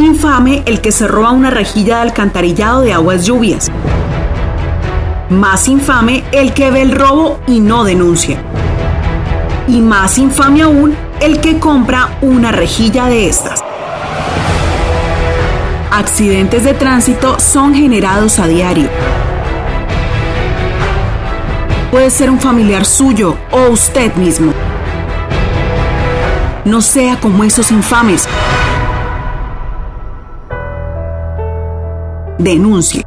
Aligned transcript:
Infame 0.00 0.62
el 0.64 0.80
que 0.80 0.92
se 0.92 1.06
roba 1.06 1.30
una 1.30 1.50
rejilla 1.50 1.96
de 1.96 2.02
alcantarillado 2.02 2.80
de 2.80 2.94
aguas 2.94 3.26
lluvias. 3.26 3.70
Más 5.28 5.68
infame 5.68 6.24
el 6.32 6.54
que 6.54 6.70
ve 6.70 6.80
el 6.80 6.92
robo 6.92 7.38
y 7.46 7.60
no 7.60 7.84
denuncia. 7.84 8.38
Y 9.68 9.82
más 9.82 10.16
infame 10.16 10.62
aún 10.62 10.96
el 11.20 11.40
que 11.42 11.58
compra 11.58 12.16
una 12.22 12.50
rejilla 12.50 13.08
de 13.08 13.28
estas. 13.28 13.62
Accidentes 15.90 16.64
de 16.64 16.72
tránsito 16.72 17.38
son 17.38 17.74
generados 17.74 18.38
a 18.38 18.46
diario. 18.46 18.88
Puede 21.90 22.08
ser 22.08 22.30
un 22.30 22.40
familiar 22.40 22.86
suyo 22.86 23.36
o 23.50 23.68
usted 23.68 24.14
mismo. 24.14 24.54
No 26.64 26.80
sea 26.80 27.20
como 27.20 27.44
esos 27.44 27.70
infames. 27.70 28.26
denuncie. 32.40 33.04